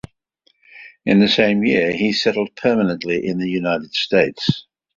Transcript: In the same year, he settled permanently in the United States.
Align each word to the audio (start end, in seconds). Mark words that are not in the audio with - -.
In 1.05 1.19
the 1.19 1.27
same 1.27 1.63
year, 1.63 1.91
he 1.93 2.11
settled 2.11 2.55
permanently 2.55 3.23
in 3.23 3.37
the 3.37 3.47
United 3.47 3.93
States. 3.93 4.65